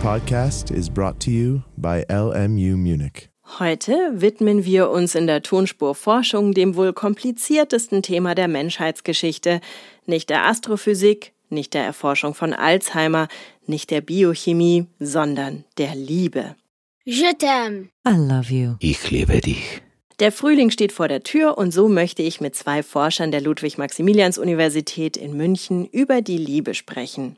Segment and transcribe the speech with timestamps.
[0.00, 3.28] podcast is brought to you by LMU Munich.
[3.58, 9.60] Heute widmen wir uns in der Tonspurforschung dem wohl kompliziertesten Thema der Menschheitsgeschichte,
[10.06, 13.28] nicht der Astrophysik, nicht der Erforschung von Alzheimer,
[13.66, 16.56] nicht der Biochemie, sondern der Liebe.
[17.04, 17.88] Je t'aime.
[18.08, 18.76] I love you.
[18.78, 19.82] Ich liebe dich.
[20.20, 25.16] Der Frühling steht vor der Tür und so möchte ich mit zwei Forschern der Ludwig-Maximilians-Universität
[25.16, 27.36] in München über die Liebe sprechen.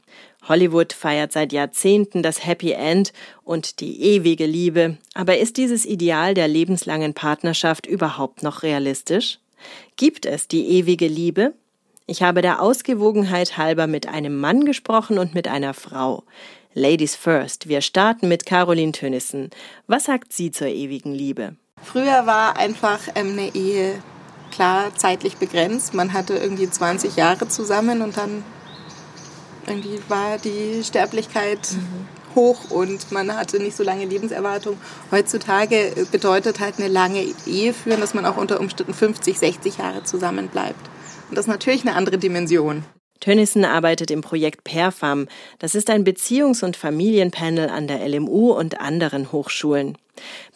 [0.48, 3.12] Hollywood feiert seit Jahrzehnten das Happy End
[3.44, 9.38] und die ewige Liebe, aber ist dieses Ideal der lebenslangen Partnerschaft überhaupt noch realistisch?
[9.94, 11.54] Gibt es die ewige Liebe?
[12.08, 16.24] Ich habe der Ausgewogenheit halber mit einem Mann gesprochen und mit einer Frau.
[16.74, 19.50] Ladies first, wir starten mit Caroline Tönnissen.
[19.86, 21.54] Was sagt sie zur ewigen Liebe?
[21.82, 24.02] Früher war einfach ähm, eine Ehe
[24.52, 25.94] klar zeitlich begrenzt.
[25.94, 28.44] Man hatte irgendwie 20 Jahre zusammen und dann
[29.66, 32.34] irgendwie war die Sterblichkeit mhm.
[32.34, 34.76] hoch und man hatte nicht so lange Lebenserwartung.
[35.10, 40.04] Heutzutage bedeutet halt eine lange Ehe führen, dass man auch unter Umständen 50, 60 Jahre
[40.04, 40.90] zusammen bleibt.
[41.28, 42.84] Und das ist natürlich eine andere Dimension.
[43.22, 45.28] Tönnissen arbeitet im Projekt Perfam.
[45.60, 49.96] Das ist ein Beziehungs- und Familienpanel an der LMU und anderen Hochschulen.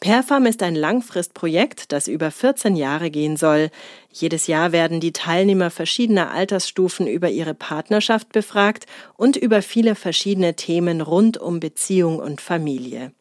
[0.01, 3.71] Perfam ist ein Langfristprojekt, das über 14 Jahre gehen soll.
[4.11, 8.87] Jedes Jahr werden die Teilnehmer verschiedener Altersstufen über ihre Partnerschaft befragt
[9.17, 13.13] und über viele verschiedene Themen rund um Beziehung und Familie.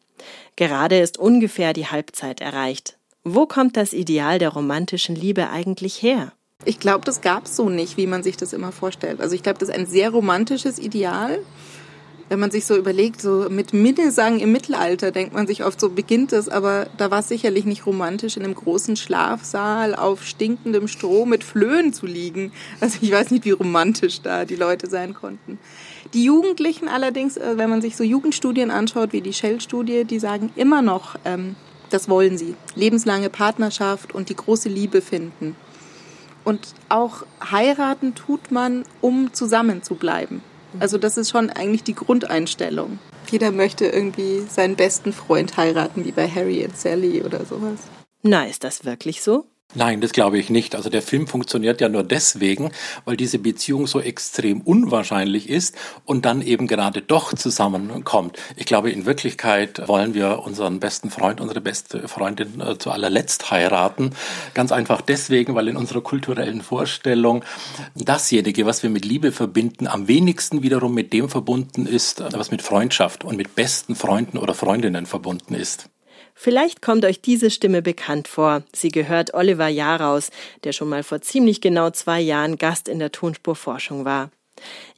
[0.56, 2.98] Gerade ist ungefähr die Halbzeit erreicht.
[3.22, 6.32] Wo kommt das Ideal der romantischen Liebe eigentlich her?
[6.64, 9.20] Ich glaube, das gab es so nicht, wie man sich das immer vorstellt.
[9.20, 11.38] Also ich glaube, das ist ein sehr romantisches Ideal.
[12.28, 15.90] Wenn man sich so überlegt, so mit Minnesang im Mittelalter denkt man sich oft, so
[15.90, 20.88] beginnt es, aber da war es sicherlich nicht romantisch, in einem großen Schlafsaal auf stinkendem
[20.88, 22.50] Stroh mit Flöhen zu liegen.
[22.80, 25.60] Also ich weiß nicht, wie romantisch da die Leute sein konnten.
[26.14, 30.50] Die Jugendlichen allerdings, äh, wenn man sich so Jugendstudien anschaut, wie die Shell-Studie, die sagen
[30.56, 31.54] immer noch, ähm,
[31.90, 32.56] das wollen sie.
[32.74, 35.54] Lebenslange Partnerschaft und die große Liebe finden.
[36.46, 40.44] Und auch heiraten tut man, um zusammen zu bleiben.
[40.78, 43.00] Also das ist schon eigentlich die Grundeinstellung.
[43.28, 47.80] Jeder möchte irgendwie seinen besten Freund heiraten, wie bei Harry und Sally oder sowas.
[48.22, 49.46] Na, ist das wirklich so?
[49.74, 50.74] Nein, das glaube ich nicht.
[50.74, 52.70] Also der Film funktioniert ja nur deswegen,
[53.04, 58.38] weil diese Beziehung so extrem unwahrscheinlich ist und dann eben gerade doch zusammenkommt.
[58.56, 63.50] Ich glaube, in Wirklichkeit wollen wir unseren besten Freund, unsere beste Freundin äh, zu allerletzt
[63.50, 64.12] heiraten.
[64.54, 67.44] Ganz einfach deswegen, weil in unserer kulturellen Vorstellung
[67.94, 72.62] dasjenige, was wir mit Liebe verbinden, am wenigsten wiederum mit dem verbunden ist, was mit
[72.62, 75.90] Freundschaft und mit besten Freunden oder Freundinnen verbunden ist.
[76.38, 78.62] Vielleicht kommt euch diese Stimme bekannt vor.
[78.74, 80.30] Sie gehört Oliver Jaraus,
[80.64, 84.30] der schon mal vor ziemlich genau zwei Jahren Gast in der Tonspurforschung war.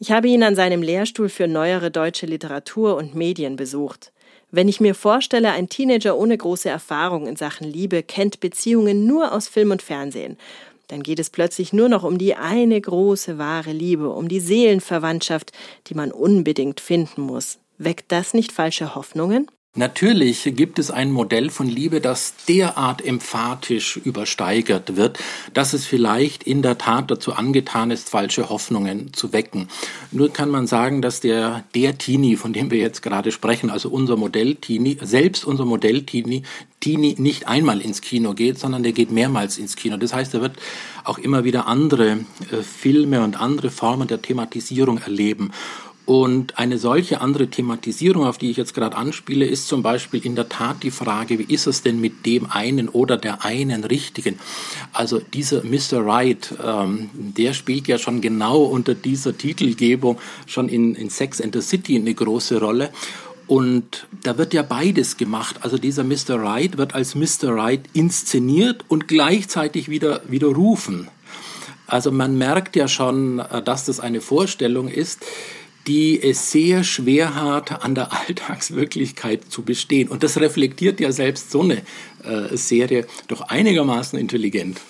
[0.00, 4.12] Ich habe ihn an seinem Lehrstuhl für neuere deutsche Literatur und Medien besucht.
[4.50, 9.32] Wenn ich mir vorstelle, ein Teenager ohne große Erfahrung in Sachen Liebe kennt Beziehungen nur
[9.32, 10.38] aus Film und Fernsehen,
[10.88, 15.52] dann geht es plötzlich nur noch um die eine große wahre Liebe, um die Seelenverwandtschaft,
[15.86, 17.58] die man unbedingt finden muss.
[17.76, 19.48] Weckt das nicht falsche Hoffnungen?
[19.74, 25.18] Natürlich gibt es ein Modell von Liebe, das derart emphatisch übersteigert wird,
[25.52, 29.68] dass es vielleicht in der Tat dazu angetan ist, falsche Hoffnungen zu wecken.
[30.10, 33.90] Nur kann man sagen, dass der, der Teenie, von dem wir jetzt gerade sprechen, also
[33.90, 36.42] unser Modell-Teenie, selbst unser Modell-Teenie,
[36.80, 39.96] Teenie nicht einmal ins Kino geht, sondern der geht mehrmals ins Kino.
[39.96, 40.56] Das heißt, er wird
[41.04, 45.52] auch immer wieder andere äh, Filme und andere Formen der Thematisierung erleben.
[46.08, 50.36] Und eine solche andere Thematisierung, auf die ich jetzt gerade anspiele, ist zum Beispiel in
[50.36, 54.38] der Tat die Frage, wie ist es denn mit dem einen oder der einen Richtigen?
[54.94, 56.06] Also dieser Mr.
[56.06, 61.54] Right, ähm, der spielt ja schon genau unter dieser Titelgebung schon in, in Sex and
[61.54, 62.88] the City eine große Rolle.
[63.46, 65.56] Und da wird ja beides gemacht.
[65.60, 66.42] Also dieser Mr.
[66.42, 67.54] Right wird als Mr.
[67.54, 71.08] Right inszeniert und gleichzeitig wieder widerrufen.
[71.86, 75.26] Also man merkt ja schon, äh, dass das eine Vorstellung ist,
[75.88, 80.08] die es sehr schwer hat, an der Alltagswirklichkeit zu bestehen.
[80.08, 81.82] Und das reflektiert ja selbst so eine
[82.24, 84.80] äh, Serie doch einigermaßen intelligent.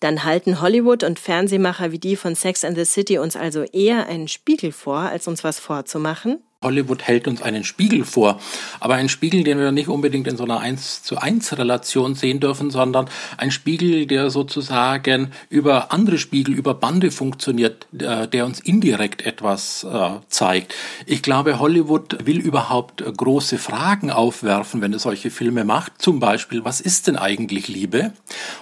[0.00, 4.06] Dann halten Hollywood und Fernsehmacher wie die von Sex and the City uns also eher
[4.06, 6.42] einen Spiegel vor, als uns was vorzumachen?
[6.64, 8.40] Hollywood hält uns einen Spiegel vor,
[8.80, 12.40] aber einen Spiegel, den wir nicht unbedingt in so einer 1 zu 1 Relation sehen
[12.40, 18.60] dürfen, sondern ein Spiegel, der sozusagen über andere Spiegel, über Bande funktioniert, äh, der uns
[18.60, 20.74] indirekt etwas äh, zeigt.
[21.06, 26.00] Ich glaube, Hollywood will überhaupt große Fragen aufwerfen, wenn es solche Filme macht.
[26.00, 28.12] Zum Beispiel, was ist denn eigentlich Liebe?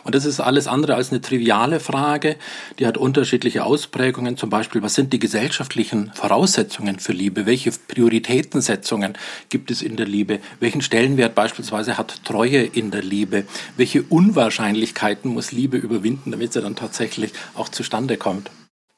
[0.04, 2.36] Und das ist alles andere als eine triviale Frage.
[2.78, 4.36] Die hat unterschiedliche Ausprägungen.
[4.36, 7.46] Zum Beispiel, was sind die gesellschaftlichen Voraussetzungen für Liebe?
[7.46, 9.18] Welche Prioritätensetzungen
[9.50, 10.40] gibt es in der Liebe?
[10.60, 13.44] Welchen Stellenwert beispielsweise hat Treue in der Liebe?
[13.76, 18.50] Welche Unwahrscheinlichkeiten muss Liebe überwinden, damit sie dann tatsächlich auch zustande kommt?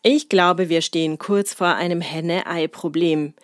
[0.02, 3.34] Ich glaube, wir stehen kurz vor einem Henne-Ei-Problem.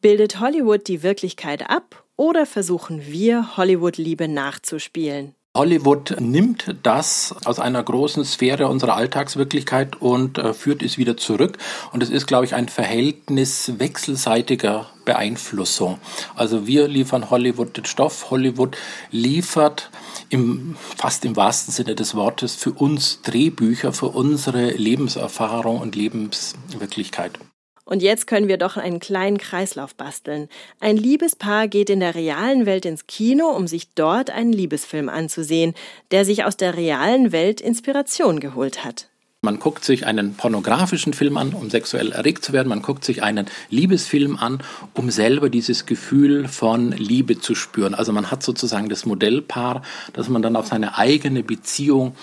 [0.00, 5.34] Bildet Hollywood die Wirklichkeit ab oder versuchen wir, Hollywood-Liebe nachzuspielen?
[5.56, 11.58] Hollywood nimmt das aus einer großen Sphäre unserer Alltagswirklichkeit und äh, führt es wieder zurück.
[11.92, 15.98] Und es ist, glaube ich, ein Verhältnis wechselseitiger Beeinflussung.
[16.34, 18.76] Also wir liefern Hollywood den Stoff, Hollywood
[19.10, 19.90] liefert
[20.28, 27.38] im, fast im wahrsten Sinne des Wortes für uns Drehbücher, für unsere Lebenserfahrung und Lebenswirklichkeit.
[27.86, 30.48] Und jetzt können wir doch einen kleinen Kreislauf basteln.
[30.80, 35.74] Ein Liebespaar geht in der realen Welt ins Kino, um sich dort einen Liebesfilm anzusehen,
[36.10, 39.10] der sich aus der realen Welt Inspiration geholt hat.
[39.44, 42.68] Man guckt sich einen pornografischen Film an, um sexuell erregt zu werden.
[42.68, 44.58] Man guckt sich einen Liebesfilm an,
[44.94, 47.94] um selber dieses Gefühl von Liebe zu spüren.
[47.94, 49.82] Also man hat sozusagen das Modellpaar,
[50.14, 52.16] das man dann auf seine eigene Beziehung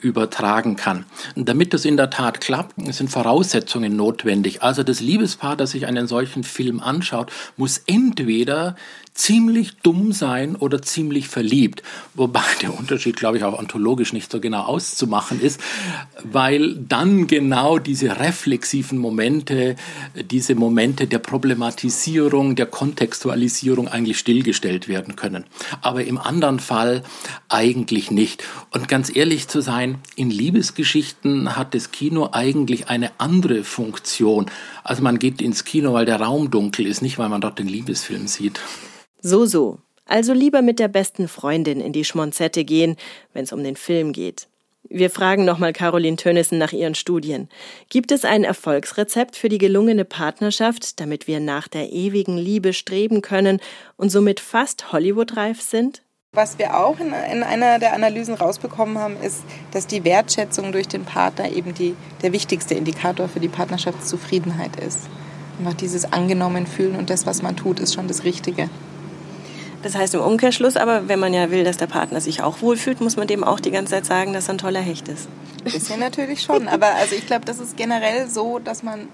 [0.00, 1.06] übertragen kann.
[1.34, 4.62] Damit das in der Tat klappt, sind Voraussetzungen notwendig.
[4.62, 8.76] Also das Liebespaar, das sich einen solchen Film anschaut, muss entweder
[9.14, 11.82] ziemlich dumm sein oder ziemlich verliebt.
[12.14, 15.60] Wobei der Unterschied, glaube ich, auch ontologisch nicht so genau auszumachen ist,
[16.24, 19.76] weil dann genau diese reflexiven Momente,
[20.30, 25.44] diese Momente der Problematisierung, der Kontextualisierung eigentlich stillgestellt werden können.
[25.80, 27.04] Aber im anderen Fall
[27.48, 28.42] eigentlich nicht.
[28.70, 34.46] Und ganz ehrlich zu sein, in Liebesgeschichten hat das Kino eigentlich eine andere Funktion.
[34.82, 37.68] Also man geht ins Kino, weil der Raum dunkel ist, nicht weil man dort den
[37.68, 38.60] Liebesfilm sieht.
[39.26, 39.78] So, so.
[40.04, 42.96] Also lieber mit der besten Freundin in die Schmonzette gehen,
[43.32, 44.48] wenn es um den Film geht.
[44.90, 47.48] Wir fragen nochmal Caroline Tönnissen nach ihren Studien.
[47.88, 53.22] Gibt es ein Erfolgsrezept für die gelungene Partnerschaft, damit wir nach der ewigen Liebe streben
[53.22, 53.60] können
[53.96, 56.02] und somit fast Hollywood-reif sind?
[56.34, 60.86] Was wir auch in, in, einer der Analysen rausbekommen haben, ist, dass die Wertschätzung durch
[60.86, 65.08] den Partner eben die, der wichtigste Indikator für die Partnerschaftszufriedenheit ist.
[65.58, 68.68] Einfach dieses angenommen fühlen und das, was man tut, ist schon das Richtige.
[69.84, 73.02] Das heißt im Umkehrschluss aber, wenn man ja will, dass der Partner sich auch wohlfühlt,
[73.02, 75.28] muss man dem auch die ganze Zeit sagen, dass er ein toller Hecht ist.
[75.62, 79.08] Bisschen natürlich schon, aber also ich glaube, das ist generell so, dass man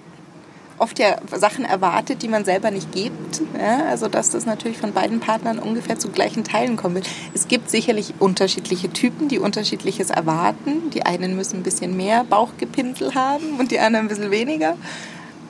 [0.79, 3.43] oft ja Sachen erwartet, die man selber nicht gibt.
[3.59, 7.03] Ja, also dass das natürlich von beiden Partnern ungefähr zu gleichen Teilen kommen will.
[7.35, 10.91] Es gibt sicherlich unterschiedliche Typen, die unterschiedliches erwarten.
[10.91, 14.77] Die einen müssen ein bisschen mehr Bauchgepinsel haben und die anderen ein bisschen weniger.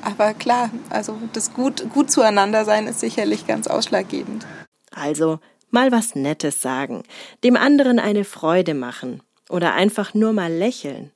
[0.00, 4.46] Aber klar, also das gut, gut zueinander sein ist sicherlich ganz ausschlaggebend.
[4.90, 5.38] Also
[5.70, 7.02] mal was Nettes sagen,
[7.44, 11.10] dem anderen eine Freude machen oder einfach nur mal lächeln.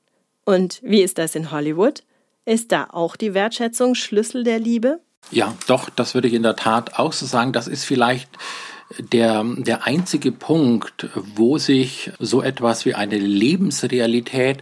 [0.45, 2.03] Und wie ist das in Hollywood?
[2.45, 4.99] Ist da auch die Wertschätzung Schlüssel der Liebe?
[5.31, 7.51] Ja, doch, das würde ich in der Tat auch so sagen.
[7.51, 8.29] Das ist vielleicht
[8.99, 14.59] der, der einzige Punkt, wo sich so etwas wie eine Lebensrealität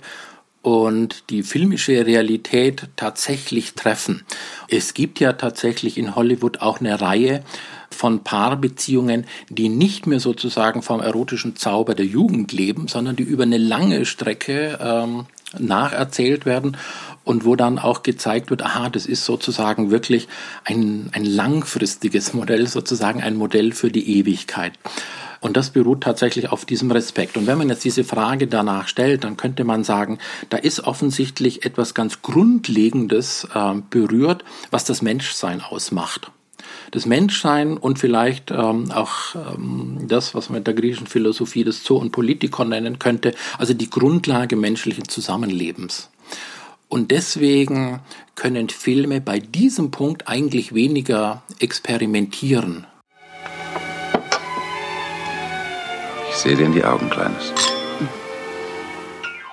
[0.63, 4.23] und die filmische Realität tatsächlich treffen.
[4.69, 7.43] Es gibt ja tatsächlich in Hollywood auch eine Reihe
[7.91, 13.43] von Paarbeziehungen, die nicht mehr sozusagen vom erotischen Zauber der Jugend leben, sondern die über
[13.43, 15.25] eine lange Strecke ähm,
[15.59, 16.77] nacherzählt werden
[17.23, 20.27] und wo dann auch gezeigt wird, aha, das ist sozusagen wirklich
[20.65, 24.73] ein, ein langfristiges Modell, sozusagen ein Modell für die Ewigkeit.
[25.43, 27.35] Und das beruht tatsächlich auf diesem Respekt.
[27.35, 31.65] Und wenn man jetzt diese Frage danach stellt, dann könnte man sagen, da ist offensichtlich
[31.65, 36.31] etwas ganz Grundlegendes äh, berührt, was das Menschsein ausmacht
[36.91, 41.83] das Menschsein und vielleicht ähm, auch ähm, das, was man in der griechischen Philosophie das
[41.83, 46.09] Zoo und Politikon nennen könnte, also die Grundlage menschlichen Zusammenlebens.
[46.89, 47.99] Und deswegen
[48.35, 52.85] können Filme bei diesem Punkt eigentlich weniger experimentieren.
[56.29, 57.53] Ich sehe dir in die Augen, Kleines.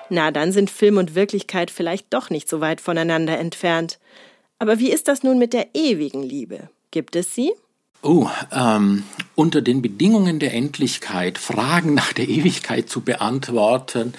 [0.08, 4.00] Na, dann sind Film und Wirklichkeit vielleicht doch nicht so weit voneinander entfernt.
[4.58, 6.68] Aber wie ist das nun mit der ewigen Liebe?
[6.90, 7.52] Gibt es sie?
[8.02, 9.02] Oh, ähm,
[9.34, 14.14] unter den Bedingungen der Endlichkeit Fragen nach der Ewigkeit zu beantworten,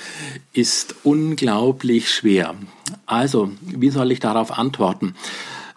[0.53, 2.53] ist unglaublich schwer.
[3.07, 5.15] Also, wie soll ich darauf antworten?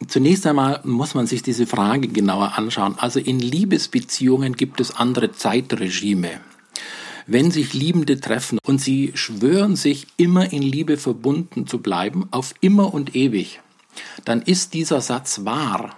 [0.07, 2.97] Zunächst einmal muss man sich diese Frage genauer anschauen.
[2.99, 6.41] Also in Liebesbeziehungen gibt es andere Zeitregime.
[7.27, 12.55] Wenn sich Liebende treffen und sie schwören sich immer in Liebe verbunden zu bleiben, auf
[12.61, 13.61] immer und ewig,
[14.27, 15.97] dann ist dieser Satz wahr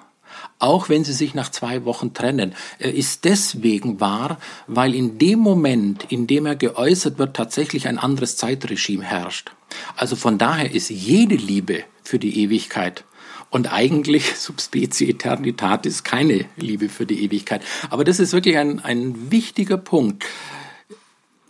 [0.59, 2.55] auch wenn sie sich nach zwei Wochen trennen.
[2.79, 7.99] Er ist deswegen wahr, weil in dem Moment, in dem er geäußert wird, tatsächlich ein
[7.99, 9.53] anderes Zeitregime herrscht.
[9.97, 13.05] Also von daher ist jede Liebe für die Ewigkeit.
[13.51, 17.63] Und eigentlich subspecie eternitatis keine Liebe für die Ewigkeit.
[17.91, 20.25] Aber das ist wirklich ein, ein wichtiger Punkt.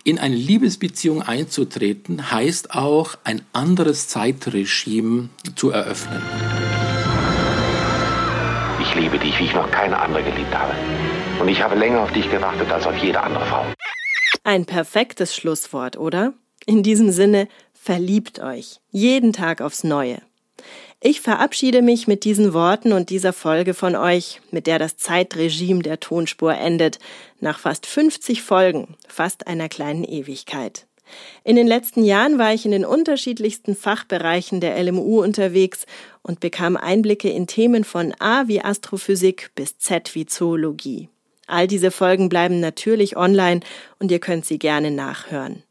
[0.05, 6.23] In eine Liebesbeziehung einzutreten, heißt auch, ein anderes Zeitregime zu eröffnen.
[8.97, 10.73] Ich liebe dich, wie ich noch keine andere geliebt habe.
[11.39, 13.67] Und ich habe länger auf dich gewartet als auf jede andere Frau.
[14.43, 16.33] Ein perfektes Schlusswort, oder?
[16.65, 18.81] In diesem Sinne, verliebt euch.
[18.91, 20.23] Jeden Tag aufs Neue.
[21.03, 25.83] Ich verabschiede mich mit diesen Worten und dieser Folge von euch, mit der das Zeitregime
[25.83, 26.99] der Tonspur endet,
[27.39, 30.87] nach fast 50 Folgen, fast einer kleinen Ewigkeit.
[31.45, 35.87] In den letzten Jahren war ich in den unterschiedlichsten Fachbereichen der LMU unterwegs
[36.23, 41.09] und bekam Einblicke in Themen von A wie Astrophysik bis Z wie Zoologie.
[41.47, 43.61] All diese Folgen bleiben natürlich online
[43.99, 45.63] und ihr könnt sie gerne nachhören.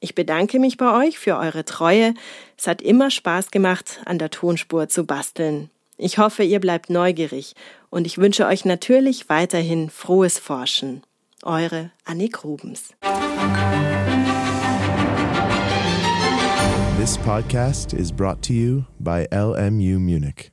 [0.00, 2.14] Ich bedanke mich bei euch für eure Treue.
[2.58, 5.70] Es hat immer Spaß gemacht, an der Tonspur zu basteln.
[5.96, 7.54] Ich hoffe, ihr bleibt neugierig
[7.88, 11.02] und ich wünsche euch natürlich weiterhin frohes Forschen.
[11.44, 12.94] Eure Annik Rubens.
[17.02, 20.50] This podcast is brought to you by LMU Munich.